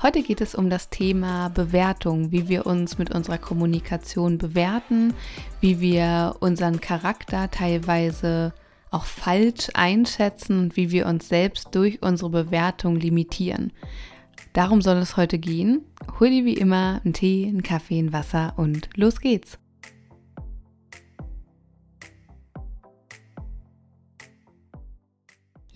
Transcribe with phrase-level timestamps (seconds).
[0.00, 5.12] Heute geht es um das Thema Bewertung, wie wir uns mit unserer Kommunikation bewerten,
[5.60, 8.54] wie wir unseren Charakter teilweise
[8.92, 13.72] auch falsch einschätzen und wie wir uns selbst durch unsere Bewertung limitieren.
[14.52, 15.82] Darum soll es heute gehen.
[16.20, 19.58] Hol dir wie immer einen Tee, einen Kaffee, ein Wasser und los geht's.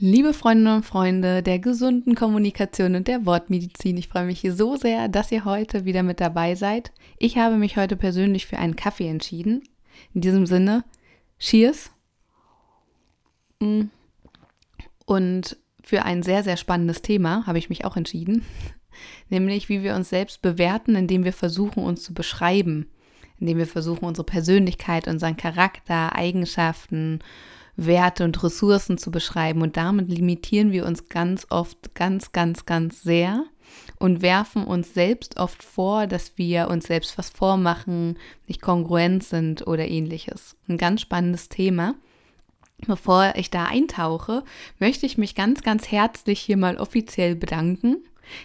[0.05, 5.07] Liebe Freundinnen und Freunde der gesunden Kommunikation und der Wortmedizin, ich freue mich so sehr,
[5.07, 6.91] dass ihr heute wieder mit dabei seid.
[7.19, 9.63] Ich habe mich heute persönlich für einen Kaffee entschieden.
[10.13, 10.83] In diesem Sinne,
[11.39, 11.93] Cheers.
[13.61, 13.83] Mm.
[15.07, 18.45] Und für ein sehr, sehr spannendes Thema habe ich mich auch entschieden,
[19.29, 22.91] nämlich wie wir uns selbst bewerten, indem wir versuchen, uns zu beschreiben,
[23.39, 27.21] indem wir versuchen, unsere Persönlichkeit, unseren Charakter, Eigenschaften,
[27.77, 29.63] Werte und Ressourcen zu beschreiben.
[29.63, 33.45] Und damit limitieren wir uns ganz oft ganz, ganz, ganz sehr
[33.99, 39.67] und werfen uns selbst oft vor, dass wir uns selbst was vormachen, nicht kongruent sind
[39.67, 40.57] oder ähnliches.
[40.69, 41.95] Ein ganz spannendes Thema.
[42.87, 44.43] Bevor ich da eintauche,
[44.81, 47.99] möchte ich mich ganz, ganz herzlich hier mal offiziell bedanken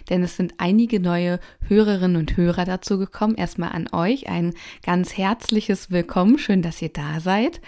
[0.08, 3.34] denn es sind einige neue Hörerinnen und Hörer dazu gekommen.
[3.34, 6.38] Erstmal an euch ein ganz herzliches Willkommen.
[6.38, 7.60] Schön, dass ihr da seid.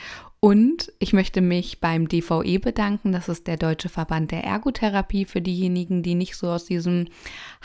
[0.43, 3.13] Und ich möchte mich beim DVE bedanken.
[3.13, 7.09] Das ist der Deutsche Verband der Ergotherapie für diejenigen, die nicht so aus diesem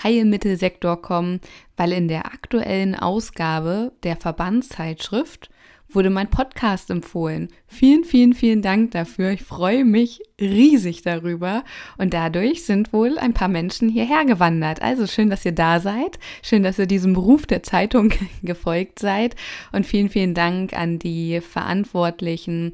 [0.03, 1.39] Heilmittelsektor kommen,
[1.77, 5.49] weil in der aktuellen Ausgabe der Verbandszeitschrift
[5.89, 7.49] wurde mein Podcast empfohlen.
[7.67, 9.31] Vielen, vielen, vielen Dank dafür.
[9.31, 11.63] Ich freue mich riesig darüber.
[11.97, 14.81] Und dadurch sind wohl ein paar Menschen hierher gewandert.
[14.81, 16.19] Also schön, dass ihr da seid.
[16.41, 18.11] Schön, dass ihr diesem Beruf der Zeitung
[18.43, 19.35] gefolgt seid.
[19.71, 22.73] Und vielen, vielen Dank an die Verantwortlichen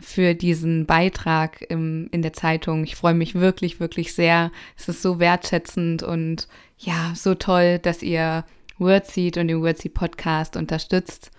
[0.00, 2.84] für diesen Beitrag im, in der Zeitung.
[2.84, 4.52] Ich freue mich wirklich, wirklich sehr.
[4.76, 6.48] Es ist so wertschätzend und
[6.78, 8.44] ja, so toll, dass ihr
[8.78, 11.32] Wordseed und den Wordseed Podcast unterstützt.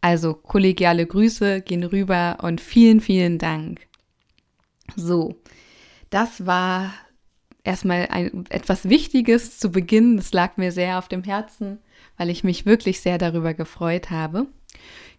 [0.00, 3.86] Also kollegiale Grüße gehen rüber und vielen, vielen Dank.
[4.96, 5.36] So,
[6.08, 6.92] das war
[7.64, 10.16] erstmal ein, etwas Wichtiges zu Beginn.
[10.16, 11.78] Das lag mir sehr auf dem Herzen,
[12.16, 14.46] weil ich mich wirklich sehr darüber gefreut habe.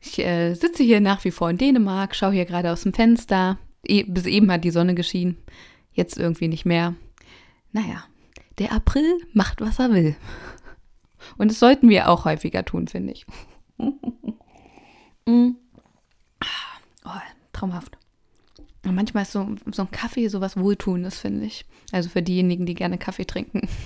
[0.01, 3.57] Ich äh, sitze hier nach wie vor in Dänemark, schaue hier gerade aus dem Fenster.
[3.85, 5.37] E bis eben hat die Sonne geschienen,
[5.91, 6.95] jetzt irgendwie nicht mehr.
[7.71, 8.03] Naja,
[8.59, 10.15] der April macht, was er will.
[11.37, 13.25] Und das sollten wir auch häufiger tun, finde ich.
[15.25, 15.51] Mm.
[17.05, 17.09] Oh,
[17.53, 17.97] traumhaft.
[18.83, 21.65] Und manchmal ist so, so ein Kaffee so was Wohltuendes, finde ich.
[21.91, 23.67] Also für diejenigen, die gerne Kaffee trinken.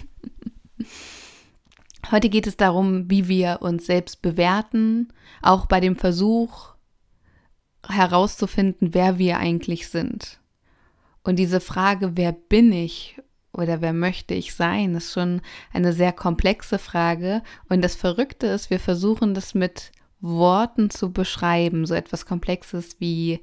[2.12, 6.76] Heute geht es darum, wie wir uns selbst bewerten, auch bei dem Versuch
[7.88, 10.40] herauszufinden, wer wir eigentlich sind.
[11.24, 13.20] Und diese Frage, wer bin ich
[13.52, 15.42] oder wer möchte ich sein, ist schon
[15.74, 17.42] eine sehr komplexe Frage.
[17.70, 19.92] Und das Verrückte ist, wir versuchen das mit
[20.26, 23.42] Worten zu beschreiben, so etwas Komplexes wie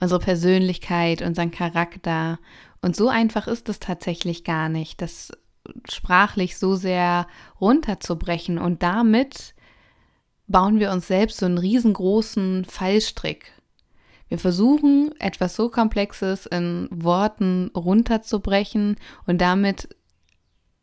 [0.00, 2.38] unsere Persönlichkeit, unseren Charakter.
[2.80, 5.32] Und so einfach ist es tatsächlich gar nicht, das
[5.88, 7.26] sprachlich so sehr
[7.60, 8.58] runterzubrechen.
[8.58, 9.54] Und damit
[10.48, 13.52] bauen wir uns selbst so einen riesengroßen Fallstrick.
[14.28, 18.96] Wir versuchen, etwas so Komplexes in Worten runterzubrechen
[19.26, 19.90] und damit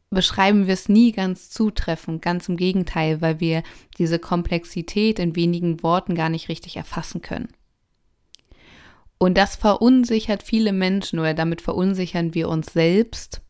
[0.09, 3.63] beschreiben wir es nie ganz zutreffend, ganz im Gegenteil, weil wir
[3.97, 7.49] diese Komplexität in wenigen Worten gar nicht richtig erfassen können.
[9.19, 13.41] Und das verunsichert viele Menschen oder damit verunsichern wir uns selbst,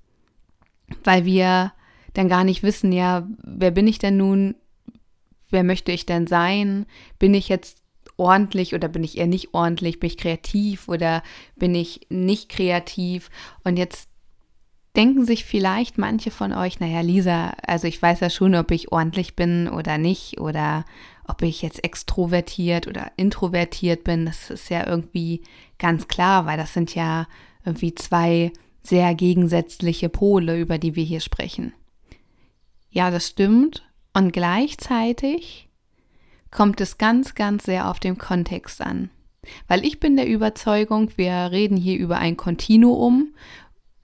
[1.04, 1.74] weil wir
[2.14, 4.56] dann gar nicht wissen, ja, wer bin ich denn nun?
[5.52, 6.86] Wer möchte ich denn sein?
[7.20, 7.84] Bin ich jetzt
[8.18, 10.00] ordentlich oder bin ich eher nicht ordentlich?
[10.00, 11.24] Bin ich kreativ oder
[11.56, 13.30] bin ich nicht kreativ?
[13.64, 14.10] Und jetzt
[14.96, 18.92] denken sich vielleicht manche von euch, naja, Lisa, also ich weiß ja schon, ob ich
[18.92, 20.86] ordentlich bin oder nicht oder
[21.28, 24.26] ob ich jetzt extrovertiert oder introvertiert bin.
[24.26, 25.44] Das ist ja irgendwie
[25.78, 27.28] ganz klar, weil das sind ja
[27.64, 28.52] irgendwie zwei
[28.82, 31.74] sehr gegensätzliche Pole, über die wir hier sprechen.
[32.90, 33.84] Ja, das stimmt.
[34.14, 35.70] Und gleichzeitig
[36.50, 39.12] kommt es ganz, ganz sehr auf den Kontext an.
[39.68, 43.34] Weil ich bin der Überzeugung, wir reden hier über ein Kontinuum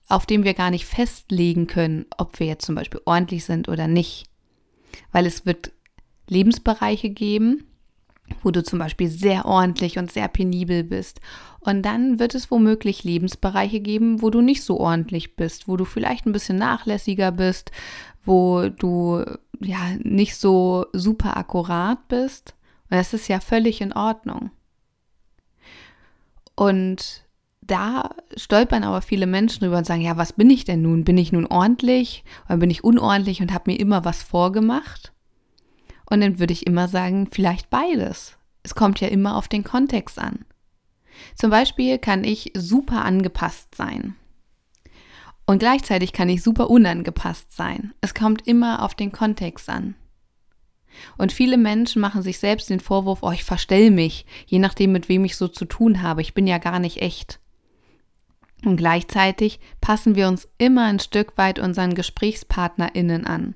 [0.07, 3.87] auf dem wir gar nicht festlegen können, ob wir jetzt zum Beispiel ordentlich sind oder
[3.87, 4.25] nicht.
[5.11, 5.71] Weil es wird
[6.27, 7.65] Lebensbereiche geben,
[8.41, 11.21] wo du zum Beispiel sehr ordentlich und sehr penibel bist.
[11.59, 15.85] Und dann wird es womöglich Lebensbereiche geben, wo du nicht so ordentlich bist, wo du
[15.85, 17.71] vielleicht ein bisschen nachlässiger bist,
[18.23, 19.23] wo du
[19.59, 22.55] ja nicht so super akkurat bist.
[22.89, 24.51] Und das ist ja völlig in Ordnung.
[26.55, 27.24] Und
[27.67, 31.03] da stolpern aber viele Menschen drüber und sagen, ja, was bin ich denn nun?
[31.03, 35.13] Bin ich nun ordentlich oder bin ich unordentlich und habe mir immer was vorgemacht?
[36.09, 38.37] Und dann würde ich immer sagen, vielleicht beides.
[38.63, 40.45] Es kommt ja immer auf den Kontext an.
[41.35, 44.15] Zum Beispiel kann ich super angepasst sein.
[45.45, 47.93] Und gleichzeitig kann ich super unangepasst sein.
[48.01, 49.95] Es kommt immer auf den Kontext an.
[51.17, 55.09] Und viele Menschen machen sich selbst den Vorwurf, oh, ich verstell mich, je nachdem, mit
[55.09, 56.21] wem ich so zu tun habe.
[56.21, 57.39] Ich bin ja gar nicht echt.
[58.63, 63.55] Und gleichzeitig passen wir uns immer ein Stück weit unseren GesprächspartnerInnen an.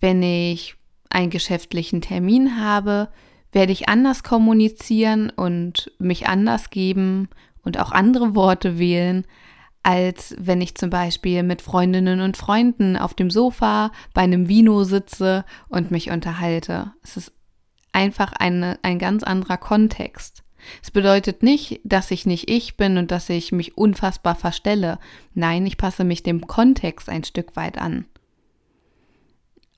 [0.00, 0.76] Wenn ich
[1.10, 3.08] einen geschäftlichen Termin habe,
[3.52, 7.28] werde ich anders kommunizieren und mich anders geben
[7.62, 9.26] und auch andere Worte wählen,
[9.82, 14.84] als wenn ich zum Beispiel mit Freundinnen und Freunden auf dem Sofa bei einem Vino
[14.84, 16.92] sitze und mich unterhalte.
[17.02, 17.32] Es ist
[17.92, 20.42] einfach eine, ein ganz anderer Kontext.
[20.82, 24.98] Es bedeutet nicht, dass ich nicht ich bin und dass ich mich unfassbar verstelle.
[25.34, 28.06] Nein, ich passe mich dem Kontext ein Stück weit an.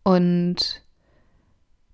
[0.04, 0.82] Und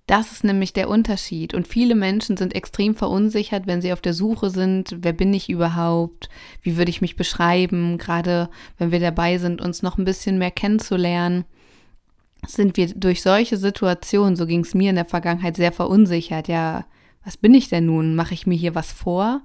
[0.08, 1.52] das ist nämlich der Unterschied.
[1.52, 5.50] Und viele Menschen sind extrem verunsichert, wenn sie auf der Suche sind, wer bin ich
[5.50, 6.30] überhaupt,
[6.62, 8.48] wie würde ich mich beschreiben, gerade
[8.78, 11.44] wenn wir dabei sind, uns noch ein bisschen mehr kennenzulernen.
[12.46, 16.48] Sind wir durch solche Situationen, so ging es mir in der Vergangenheit, sehr verunsichert.
[16.48, 16.86] Ja,
[17.24, 18.14] was bin ich denn nun?
[18.14, 19.42] Mache ich mir hier was vor?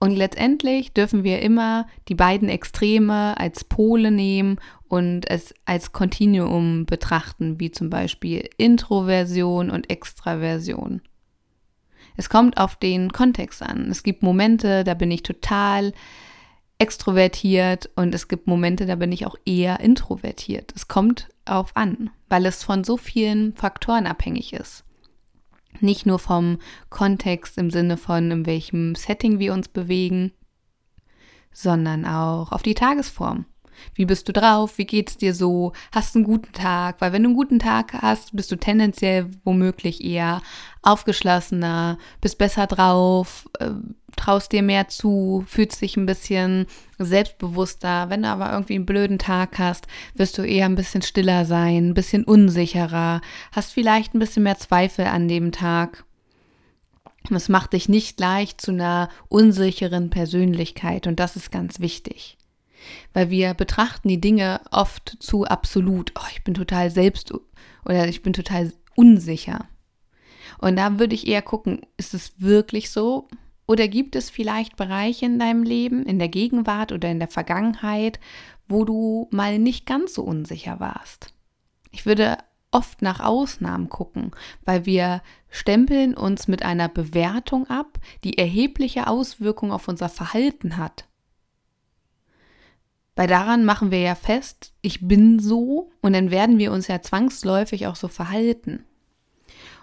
[0.00, 6.86] Und letztendlich dürfen wir immer die beiden Extreme als Pole nehmen und es als Kontinuum
[6.86, 11.02] betrachten, wie zum Beispiel Introversion und Extraversion.
[12.16, 13.90] Es kommt auf den Kontext an.
[13.90, 15.92] Es gibt Momente, da bin ich total
[16.78, 20.72] extrovertiert und es gibt Momente, da bin ich auch eher introvertiert.
[20.76, 24.84] Es kommt auf an, weil es von so vielen Faktoren abhängig ist.
[25.80, 26.58] Nicht nur vom
[26.90, 30.32] Kontext im Sinne von, in welchem Setting wir uns bewegen,
[31.52, 33.46] sondern auch auf die Tagesform.
[33.94, 34.78] Wie bist du drauf?
[34.78, 35.72] Wie geht's dir so?
[35.92, 37.00] Hast du einen guten Tag?
[37.00, 40.42] Weil wenn du einen guten Tag hast, bist du tendenziell womöglich eher
[40.82, 43.70] aufgeschlossener, bist besser drauf, äh,
[44.16, 46.66] traust dir mehr zu, fühlst dich ein bisschen
[46.98, 48.10] selbstbewusster.
[48.10, 51.90] Wenn du aber irgendwie einen blöden Tag hast, wirst du eher ein bisschen stiller sein,
[51.90, 53.20] ein bisschen unsicherer,
[53.52, 56.04] hast vielleicht ein bisschen mehr Zweifel an dem Tag.
[57.30, 62.37] Es macht dich nicht leicht zu einer unsicheren Persönlichkeit und das ist ganz wichtig
[63.12, 66.12] weil wir betrachten die Dinge oft zu absolut.
[66.18, 67.32] Oh, ich bin total selbst
[67.84, 69.68] oder ich bin total unsicher.
[70.58, 73.28] Und da würde ich eher gucken, ist es wirklich so?
[73.66, 78.18] Oder gibt es vielleicht Bereiche in deinem Leben, in der Gegenwart oder in der Vergangenheit,
[78.66, 81.34] wo du mal nicht ganz so unsicher warst?
[81.90, 82.38] Ich würde
[82.70, 84.32] oft nach Ausnahmen gucken,
[84.64, 91.07] weil wir stempeln uns mit einer Bewertung ab, die erhebliche Auswirkungen auf unser Verhalten hat.
[93.18, 97.02] Weil daran machen wir ja fest, ich bin so und dann werden wir uns ja
[97.02, 98.84] zwangsläufig auch so verhalten.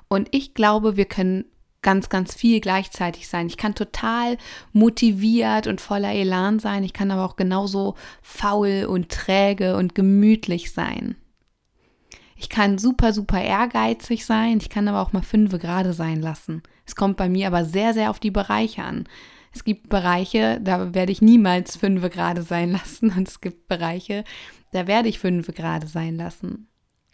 [0.07, 1.43] Und ich glaube, wir können
[1.81, 3.47] ganz, ganz viel gleichzeitig sein.
[3.47, 4.37] Ich kann total
[4.71, 6.85] motiviert und voller Elan sein.
[6.85, 11.17] Ich kann aber auch genauso faul und träge und gemütlich sein.
[12.37, 14.59] Ich kann super, super ehrgeizig sein.
[14.61, 16.63] Ich kann aber auch mal fünfe gerade sein lassen.
[16.85, 19.09] Es kommt bei mir aber sehr, sehr auf die Bereiche an.
[19.55, 24.25] Es gibt Bereiche, da werde ich niemals fünf gerade sein lassen und es gibt Bereiche,
[24.73, 26.67] da werde ich fünf gerade sein lassen.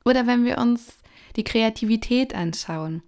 [0.03, 0.98] Oder wenn wir uns
[1.36, 3.03] die Kreativität anschauen.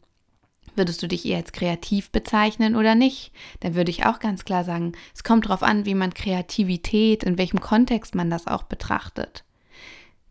[0.75, 3.31] Würdest du dich eher als kreativ bezeichnen oder nicht?
[3.59, 7.37] Dann würde ich auch ganz klar sagen, es kommt darauf an, wie man Kreativität, in
[7.37, 9.43] welchem Kontext man das auch betrachtet.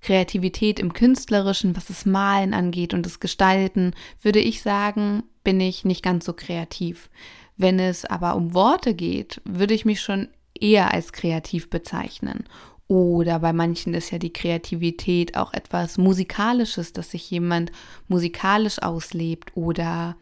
[0.01, 5.85] Kreativität im Künstlerischen, was das Malen angeht und das Gestalten, würde ich sagen, bin ich
[5.85, 7.09] nicht ganz so kreativ.
[7.57, 10.29] Wenn es aber um Worte geht, würde ich mich schon
[10.59, 12.45] eher als kreativ bezeichnen.
[12.89, 17.73] Oder bei manchen ist ja die Kreativität auch etwas Musikalisches, dass sich jemand
[18.09, 19.53] musikalisch auslebt.
[19.55, 20.17] Oder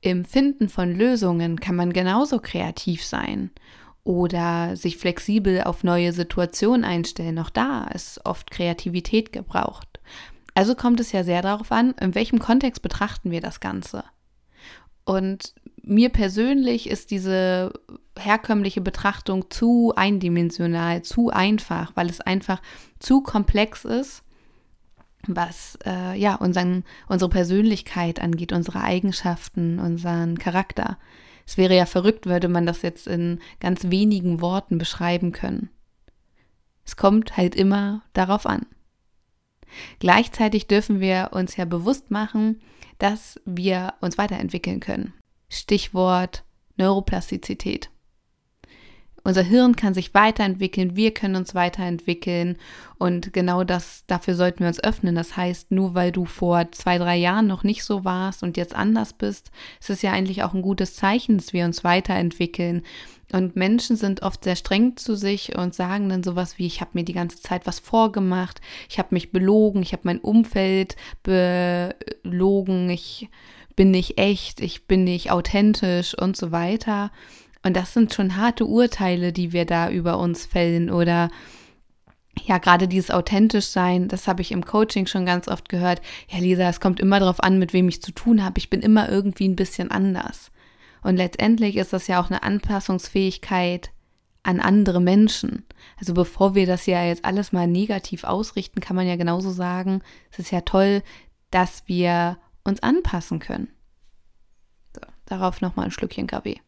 [0.00, 3.50] im Finden von Lösungen kann man genauso kreativ sein.
[4.02, 7.38] Oder sich flexibel auf neue Situationen einstellen.
[7.38, 10.00] Auch da ist oft Kreativität gebraucht.
[10.54, 14.04] Also kommt es ja sehr darauf an, in welchem Kontext betrachten wir das Ganze.
[15.04, 15.52] Und
[15.86, 17.72] mir persönlich ist diese
[18.18, 22.60] herkömmliche Betrachtung zu eindimensional, zu einfach, weil es einfach
[22.98, 24.22] zu komplex ist
[25.28, 30.98] was äh, ja unseren, unsere Persönlichkeit angeht, unsere Eigenschaften, unseren Charakter.
[31.46, 35.70] Es wäre ja verrückt, würde man das jetzt in ganz wenigen Worten beschreiben können.
[36.84, 38.66] Es kommt halt immer darauf an.
[39.98, 42.60] Gleichzeitig dürfen wir uns ja bewusst machen,
[42.98, 45.12] dass wir uns weiterentwickeln können.
[45.58, 46.44] Stichwort
[46.76, 47.90] Neuroplastizität.
[49.26, 52.58] Unser Hirn kann sich weiterentwickeln, wir können uns weiterentwickeln
[52.96, 55.16] und genau das, dafür sollten wir uns öffnen.
[55.16, 58.76] Das heißt, nur weil du vor zwei, drei Jahren noch nicht so warst und jetzt
[58.76, 62.82] anders bist, ist es ja eigentlich auch ein gutes Zeichen, dass wir uns weiterentwickeln.
[63.32, 66.92] Und Menschen sind oft sehr streng zu sich und sagen dann sowas wie, ich habe
[66.94, 70.94] mir die ganze Zeit was vorgemacht, ich habe mich belogen, ich habe mein Umfeld
[71.24, 73.28] belogen, ich
[73.76, 77.12] bin nicht echt, ich bin nicht authentisch und so weiter.
[77.62, 81.30] Und das sind schon harte Urteile, die wir da über uns fällen oder
[82.44, 86.02] ja, gerade dieses authentisch sein, das habe ich im Coaching schon ganz oft gehört.
[86.28, 88.58] Ja, Lisa, es kommt immer darauf an, mit wem ich zu tun habe.
[88.58, 90.50] Ich bin immer irgendwie ein bisschen anders.
[91.02, 93.90] Und letztendlich ist das ja auch eine Anpassungsfähigkeit
[94.42, 95.64] an andere Menschen.
[95.98, 100.02] Also bevor wir das ja jetzt alles mal negativ ausrichten, kann man ja genauso sagen,
[100.30, 101.02] es ist ja toll,
[101.50, 103.68] dass wir uns anpassen können.
[104.94, 106.60] So, darauf nochmal ein Schlückchen Kaffee.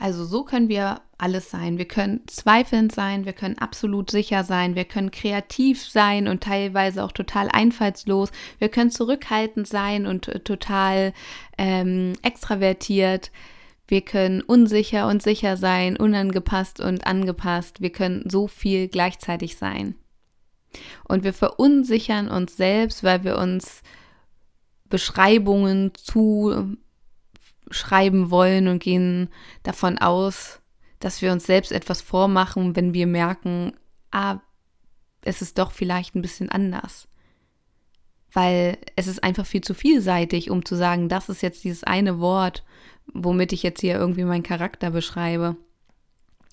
[0.00, 1.76] Also so können wir alles sein.
[1.76, 7.04] Wir können zweifelnd sein, wir können absolut sicher sein, wir können kreativ sein und teilweise
[7.04, 8.32] auch total einfallslos.
[8.58, 11.12] Wir können zurückhaltend sein und äh, total
[11.58, 13.30] ähm, extravertiert.
[13.90, 17.80] Wir können unsicher und sicher sein, unangepasst und angepasst.
[17.80, 19.96] Wir können so viel gleichzeitig sein.
[21.08, 23.82] Und wir verunsichern uns selbst, weil wir uns
[24.88, 26.76] Beschreibungen zu
[27.72, 29.28] schreiben wollen und gehen
[29.64, 30.60] davon aus,
[31.00, 33.72] dass wir uns selbst etwas vormachen, wenn wir merken,
[34.12, 34.38] ah,
[35.22, 37.08] es ist doch vielleicht ein bisschen anders.
[38.32, 42.20] Weil es ist einfach viel zu vielseitig, um zu sagen, das ist jetzt dieses eine
[42.20, 42.62] Wort,
[43.14, 45.56] womit ich jetzt hier irgendwie meinen Charakter beschreibe.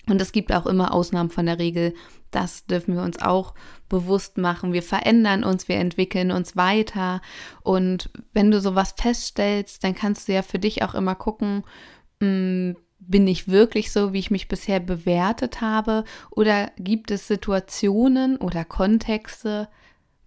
[0.08, 1.94] Und es gibt auch immer Ausnahmen von der Regel.
[2.30, 3.54] Das dürfen wir uns auch
[3.88, 4.72] bewusst machen.
[4.72, 7.20] Wir verändern uns, wir entwickeln uns weiter.
[7.62, 11.64] Und wenn du sowas feststellst, dann kannst du ja für dich auch immer gucken,
[12.20, 16.04] hm, bin ich wirklich so, wie ich mich bisher bewertet habe?
[16.30, 19.68] Oder gibt es Situationen oder Kontexte,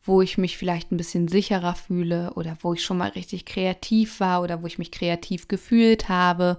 [0.04, 4.20] wo ich mich vielleicht ein bisschen sicherer fühle oder wo ich schon mal richtig kreativ
[4.20, 6.58] war oder wo ich mich kreativ gefühlt habe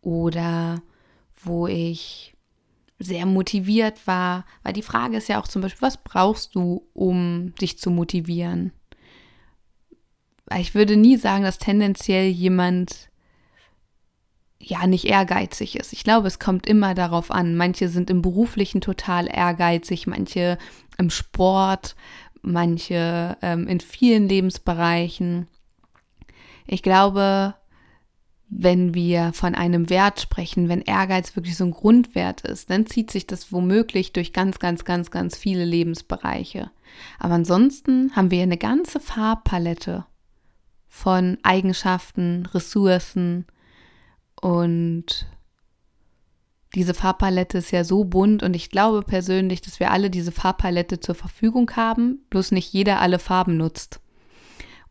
[0.00, 0.82] oder
[1.42, 2.36] wo ich
[2.98, 4.44] sehr motiviert war.
[4.62, 8.72] Weil die Frage ist ja auch zum Beispiel, was brauchst du, um dich zu motivieren?
[10.58, 13.08] Ich würde nie sagen, dass tendenziell jemand
[14.60, 15.92] ja nicht ehrgeizig ist.
[15.92, 17.56] Ich glaube, es kommt immer darauf an.
[17.56, 20.58] Manche sind im beruflichen total ehrgeizig, manche
[20.98, 21.96] im Sport,
[22.42, 25.48] manche ähm, in vielen Lebensbereichen.
[26.66, 27.54] Ich glaube,
[28.48, 33.10] wenn wir von einem Wert sprechen, wenn Ehrgeiz wirklich so ein Grundwert ist, dann zieht
[33.10, 36.70] sich das womöglich durch ganz, ganz, ganz, ganz viele Lebensbereiche.
[37.20, 40.04] Aber ansonsten haben wir eine ganze Farbpalette
[40.88, 43.46] von Eigenschaften, Ressourcen
[44.40, 45.26] und
[46.74, 51.00] diese Farbpalette ist ja so bunt und ich glaube persönlich, dass wir alle diese Farbpalette
[51.00, 54.00] zur Verfügung haben, bloß nicht jeder alle Farben nutzt.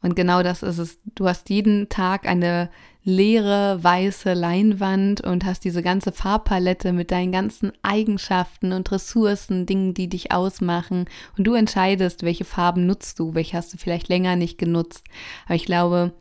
[0.02, 1.00] Und genau das ist es.
[1.16, 2.70] Du hast jeden Tag eine
[3.04, 9.94] leere weiße Leinwand und hast diese ganze Farbpalette mit deinen ganzen Eigenschaften und Ressourcen, Dingen,
[9.94, 11.06] die dich ausmachen.
[11.38, 15.06] Und du entscheidest, welche Farben nutzt du, welche hast du vielleicht länger nicht genutzt.
[15.46, 16.14] Aber ich glaube,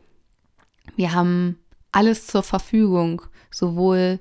[0.95, 1.57] wir haben
[1.91, 4.19] alles zur Verfügung, sowohl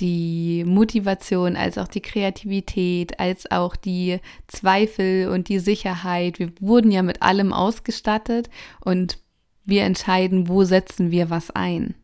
[0.00, 6.38] die Motivation, als auch die Kreativität, als auch die Zweifel und die Sicherheit.
[6.38, 8.48] Wir wurden ja mit allem ausgestattet
[8.80, 9.18] und
[9.64, 11.94] wir entscheiden, wo setzen wir was ein.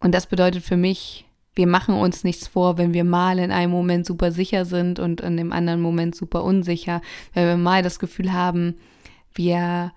[0.00, 3.70] Und das bedeutet für mich, wir machen uns nichts vor, wenn wir mal in einem
[3.70, 7.02] Moment super sicher sind und in dem anderen Moment super unsicher.
[7.34, 8.78] Wenn wir mal das Gefühl haben,
[9.34, 9.92] wir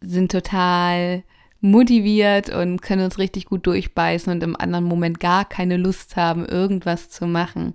[0.00, 1.22] sind total
[1.60, 6.44] motiviert und können uns richtig gut durchbeißen und im anderen Moment gar keine Lust haben,
[6.44, 7.74] irgendwas zu machen.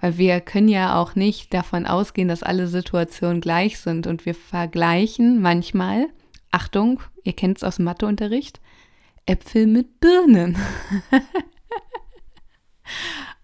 [0.00, 4.34] Weil wir können ja auch nicht davon ausgehen, dass alle Situationen gleich sind und wir
[4.34, 6.06] vergleichen manchmal,
[6.50, 8.60] Achtung, ihr kennt es aus dem Matheunterricht,
[9.26, 10.56] Äpfel mit Birnen.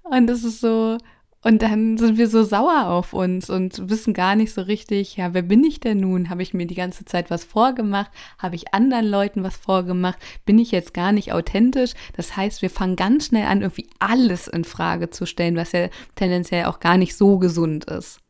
[0.05, 0.99] und das ist so,
[1.45, 5.35] Und dann sind wir so sauer auf uns und wissen gar nicht so richtig, ja,
[5.35, 6.31] wer bin ich denn nun?
[6.31, 8.11] Habe ich mir die ganze Zeit was vorgemacht?
[8.39, 10.19] Habe ich anderen Leuten was vorgemacht?
[10.47, 11.93] Bin ich jetzt gar nicht authentisch?
[12.17, 15.91] Das heißt, wir fangen ganz schnell an, irgendwie alles in Frage zu stellen, was ja
[16.15, 18.21] tendenziell auch gar nicht so gesund ist.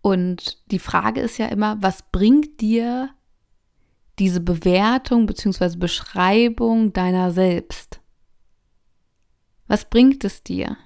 [0.00, 3.10] Und die Frage ist ja immer, was bringt dir
[4.18, 5.76] diese Bewertung bzw.
[5.76, 8.00] Beschreibung deiner selbst?
[9.68, 10.76] Was bringt es dir?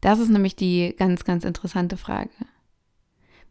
[0.00, 2.30] Das ist nämlich die ganz, ganz interessante Frage.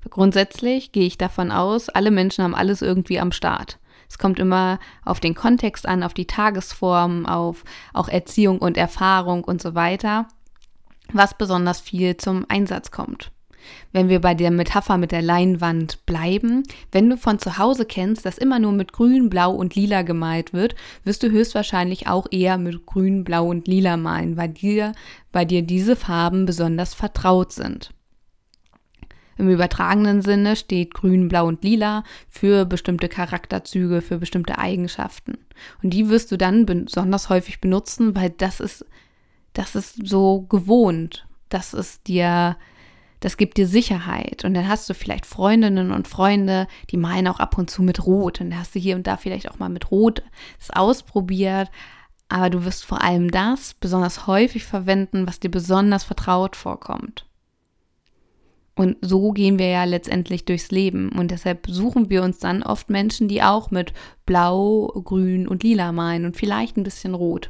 [0.10, 3.80] Grundsätzlich gehe ich davon aus, alle Menschen haben alles irgendwie am Start.
[4.10, 9.44] Es kommt immer auf den Kontext an, auf die Tagesform, auf auch Erziehung und Erfahrung
[9.44, 10.30] und so weiter,
[11.12, 13.32] was besonders viel zum Einsatz kommt
[13.92, 18.26] wenn wir bei der Metapher mit der Leinwand bleiben, wenn du von zu Hause kennst,
[18.26, 22.58] dass immer nur mit grün, blau und lila gemalt wird, wirst du höchstwahrscheinlich auch eher
[22.58, 24.94] mit grün, blau und lila malen, weil dir,
[25.32, 27.92] bei dir diese Farben besonders vertraut sind.
[29.38, 35.38] Im übertragenen Sinne steht grün, blau und lila für bestimmte Charakterzüge, für bestimmte Eigenschaften.
[35.84, 38.86] Und die wirst du dann besonders häufig benutzen, weil das ist,
[39.54, 41.28] das ist so gewohnt.
[41.50, 42.58] Das ist dir
[43.20, 44.46] das gibt dir Sicherheit.
[44.46, 48.06] Und dann hast du vielleicht Freundinnen und Freunde, die malen auch ab und zu mit
[48.06, 48.42] Rot.
[48.42, 50.22] Und dann hast du hier und da vielleicht auch mal mit Rot
[50.60, 51.70] das ausprobiert.
[52.30, 57.26] Aber du wirst vor allem das besonders häufig verwenden, was dir besonders vertraut vorkommt.
[58.76, 61.10] Und so gehen wir ja letztendlich durchs Leben.
[61.10, 63.92] Und deshalb suchen wir uns dann oft Menschen, die auch mit
[64.28, 67.48] Blau, Grün und Lila malen und vielleicht ein bisschen Rot.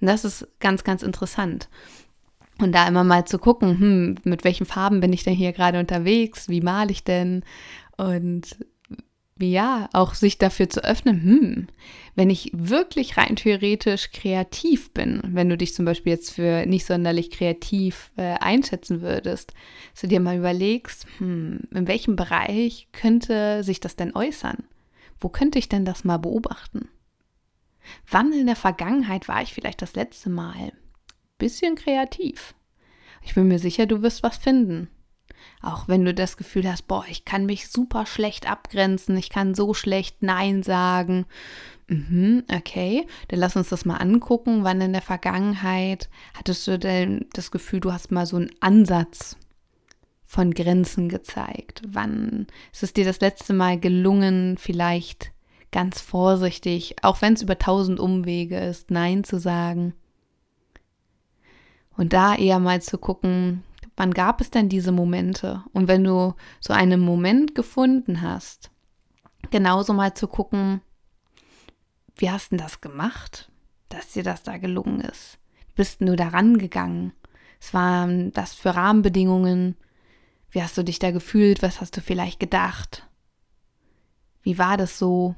[0.00, 1.68] Und das ist ganz, ganz interessant.
[2.58, 5.78] Und da immer mal zu gucken, hm, mit welchen Farben bin ich denn hier gerade
[5.78, 6.48] unterwegs?
[6.48, 7.44] Wie male ich denn?
[7.96, 8.56] Und
[9.38, 11.66] ja, auch sich dafür zu öffnen, hm,
[12.14, 16.86] wenn ich wirklich rein theoretisch kreativ bin, wenn du dich zum Beispiel jetzt für nicht
[16.86, 19.52] sonderlich kreativ äh, einschätzen würdest,
[19.92, 24.64] dass du dir mal überlegst, hm, in welchem Bereich könnte sich das denn äußern?
[25.20, 26.88] Wo könnte ich denn das mal beobachten?
[28.10, 30.72] Wann in der Vergangenheit war ich vielleicht das letzte Mal
[31.38, 32.54] bisschen kreativ.
[33.22, 34.88] Ich bin mir sicher, du wirst was finden.
[35.62, 39.54] Auch wenn du das Gefühl hast, boah, ich kann mich super schlecht abgrenzen, ich kann
[39.54, 41.26] so schlecht Nein sagen.
[41.88, 44.64] Mhm, okay, dann lass uns das mal angucken.
[44.64, 49.36] Wann in der Vergangenheit hattest du denn das Gefühl, du hast mal so einen Ansatz
[50.24, 51.82] von Grenzen gezeigt?
[51.86, 55.32] Wann ist es dir das letzte Mal gelungen, vielleicht
[55.70, 59.94] ganz vorsichtig, auch wenn es über tausend Umwege ist, Nein zu sagen?
[61.96, 63.62] Und da eher mal zu gucken,
[63.96, 65.64] wann gab es denn diese Momente?
[65.72, 68.70] Und wenn du so einen Moment gefunden hast,
[69.50, 70.82] genauso mal zu gucken,
[72.16, 73.50] wie hast du das gemacht,
[73.88, 75.38] dass dir das da gelungen ist?
[75.74, 77.12] Bist du da rangegangen?
[77.60, 79.76] Was waren das für Rahmenbedingungen?
[80.50, 81.62] Wie hast du dich da gefühlt?
[81.62, 83.06] Was hast du vielleicht gedacht?
[84.42, 85.34] Wie war das so?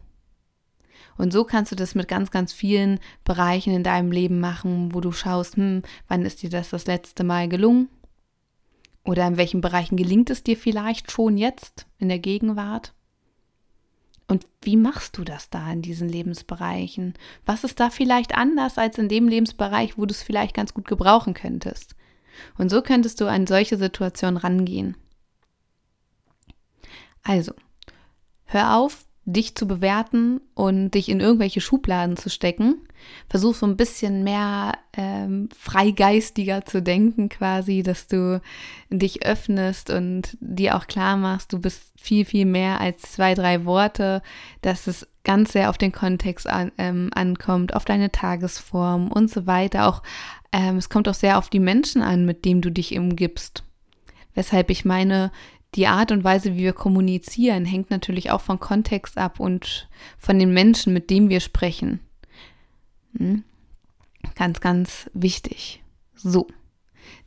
[1.18, 5.00] Und so kannst du das mit ganz, ganz vielen Bereichen in deinem Leben machen, wo
[5.00, 7.88] du schaust, hm, wann ist dir das das letzte Mal gelungen?
[9.04, 12.94] Oder in welchen Bereichen gelingt es dir vielleicht schon jetzt in der Gegenwart?
[14.28, 17.14] Und wie machst du das da in diesen Lebensbereichen?
[17.46, 20.86] Was ist da vielleicht anders als in dem Lebensbereich, wo du es vielleicht ganz gut
[20.86, 21.96] gebrauchen könntest?
[22.58, 24.96] Und so könntest du an solche Situationen rangehen.
[27.24, 27.52] Also,
[28.44, 32.76] hör auf, dich zu bewerten und dich in irgendwelche Schubladen zu stecken.
[33.28, 38.40] Versuch so ein bisschen mehr ähm, freigeistiger zu denken, quasi, dass du
[38.88, 43.66] dich öffnest und dir auch klar machst, du bist viel, viel mehr als zwei, drei
[43.66, 44.22] Worte,
[44.62, 49.46] dass es ganz sehr auf den Kontext an, ähm, ankommt, auf deine Tagesform und so
[49.46, 49.86] weiter.
[49.86, 50.02] Auch
[50.52, 53.62] ähm, es kommt auch sehr auf die Menschen an, mit denen du dich umgibst.
[54.34, 55.30] Weshalb ich meine,
[55.74, 60.38] die Art und Weise, wie wir kommunizieren, hängt natürlich auch vom Kontext ab und von
[60.38, 62.00] den Menschen, mit denen wir sprechen.
[63.16, 63.44] Hm?
[64.34, 65.82] Ganz, ganz wichtig.
[66.14, 66.48] So,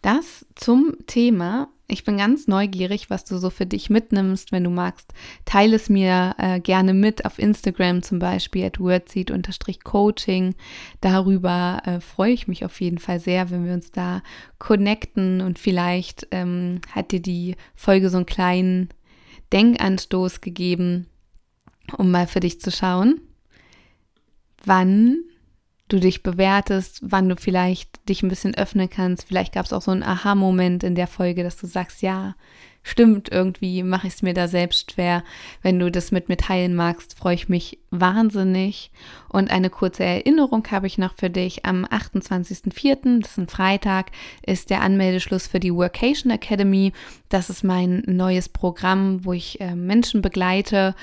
[0.02, 4.54] das zum Thema ich bin ganz neugierig, was du so für dich mitnimmst.
[4.54, 5.14] Wenn du magst,
[5.44, 10.56] teile es mir äh, gerne mit auf Instagram zum Beispiel at wordseed-coaching.
[11.02, 14.24] Darüber äh, freue ich mich auf jeden Fall sehr, wenn wir uns da
[14.58, 18.88] connecten und vielleicht ähm, hat dir die Folge so einen kleinen
[19.52, 21.08] Denkanstoß gegeben,
[21.98, 23.20] um mal für dich zu schauen,
[24.64, 25.26] wann
[25.92, 29.28] du dich bewertest, wann du vielleicht dich ein bisschen öffnen kannst.
[29.28, 32.36] Vielleicht gab es auch so einen Aha-Moment in der Folge, dass du sagst, ja,
[32.84, 35.24] stimmt, irgendwie mache ich es mir da selbst schwer.
[35.62, 38.92] Wenn du das mit mir teilen magst, freue ich mich wahnsinnig.
[39.30, 41.66] Und eine kurze Erinnerung habe ich noch für dich.
[41.66, 44.12] Am 28.04., das ist ein Freitag,
[44.46, 46.94] ist der Anmeldeschluss für die Workation Academy.
[47.30, 50.96] Das ist mein neues Programm, wo ich äh, Menschen begleite,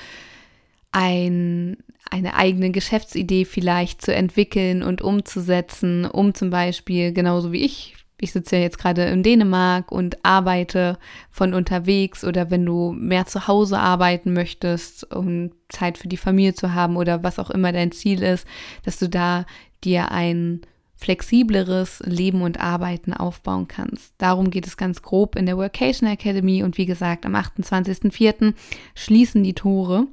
[0.91, 1.77] ein,
[2.09, 8.31] eine eigene Geschäftsidee vielleicht zu entwickeln und umzusetzen, um zum Beispiel, genauso wie ich, ich
[8.31, 10.97] sitze ja jetzt gerade in Dänemark und arbeite
[11.31, 16.53] von unterwegs oder wenn du mehr zu Hause arbeiten möchtest, um Zeit für die Familie
[16.53, 18.45] zu haben oder was auch immer dein Ziel ist,
[18.83, 19.45] dass du da
[19.83, 20.61] dir ein
[20.95, 24.13] flexibleres Leben und Arbeiten aufbauen kannst.
[24.17, 28.53] Darum geht es ganz grob in der Workation Academy und wie gesagt, am 28.04.
[28.95, 30.07] schließen die Tore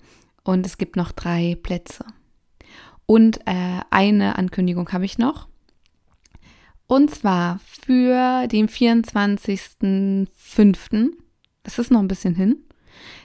[0.47, 2.07] und es gibt noch drei Plätze.
[3.05, 5.49] Und äh, eine Ankündigung habe ich noch.
[6.87, 11.11] Und zwar für den 24.05.
[11.65, 12.59] Das ist noch ein bisschen hin.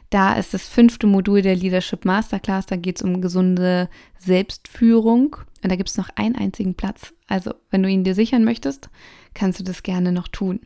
[0.09, 2.65] Da ist das fünfte Modul der Leadership Masterclass.
[2.65, 5.35] Da geht es um gesunde Selbstführung.
[5.63, 7.13] Und da gibt es noch einen einzigen Platz.
[7.27, 8.89] Also, wenn du ihn dir sichern möchtest,
[9.35, 10.61] kannst du das gerne noch tun.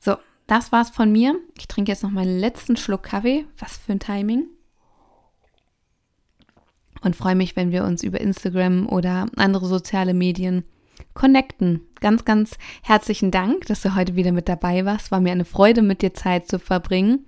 [0.00, 0.16] So,
[0.48, 1.38] das war's von mir.
[1.56, 3.46] Ich trinke jetzt noch meinen letzten Schluck Kaffee.
[3.58, 4.48] Was für ein Timing.
[7.04, 10.64] Und freue mich, wenn wir uns über Instagram oder andere soziale Medien
[11.12, 11.82] connecten.
[12.00, 15.10] Ganz, ganz herzlichen Dank, dass du heute wieder mit dabei warst.
[15.10, 17.26] War mir eine Freude, mit dir Zeit zu verbringen.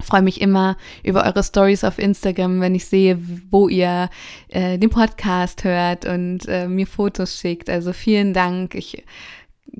[0.00, 3.20] Ich freue mich immer über eure Stories auf Instagram, wenn ich sehe,
[3.50, 4.08] wo ihr
[4.48, 7.70] äh, den Podcast hört und äh, mir Fotos schickt.
[7.70, 8.74] Also vielen Dank.
[8.74, 9.04] Ich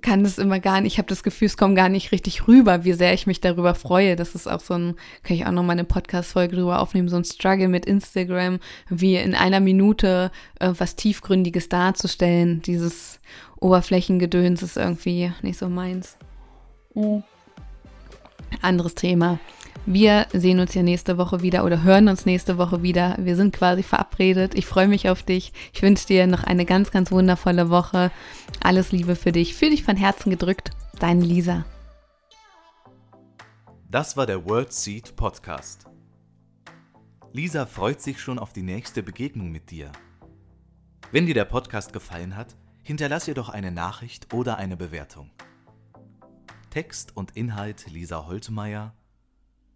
[0.01, 2.85] kann das immer gar nicht, ich habe das Gefühl, es kommt gar nicht richtig rüber,
[2.85, 4.17] wie sehr ich mich darüber freue.
[4.17, 7.17] Das ist auch so ein, kann ich auch noch mal eine Podcast-Folge drüber aufnehmen, so
[7.17, 12.63] ein Struggle mit Instagram, wie in einer Minute äh, was Tiefgründiges darzustellen.
[12.63, 13.21] Dieses
[13.61, 16.17] Oberflächengedöns ist irgendwie nicht so meins.
[16.95, 17.23] Mhm.
[18.61, 19.39] Anderes Thema.
[19.85, 23.17] Wir sehen uns ja nächste Woche wieder oder hören uns nächste Woche wieder.
[23.19, 24.55] Wir sind quasi verabredet.
[24.55, 25.53] Ich freue mich auf dich.
[25.73, 28.13] Ich wünsche dir noch eine ganz, ganz wundervolle Woche.
[28.63, 29.57] Alles Liebe für dich.
[29.57, 30.71] Fühl dich von Herzen gedrückt.
[31.01, 31.65] Deine Lisa.
[33.91, 35.87] Das war der World Seed Podcast.
[37.33, 39.91] Lisa freut sich schon auf die nächste Begegnung mit dir.
[41.11, 45.31] Wenn dir der Podcast gefallen hat, hinterlass ihr doch eine Nachricht oder eine Bewertung.
[46.71, 48.95] Text und Inhalt Lisa Holtmeier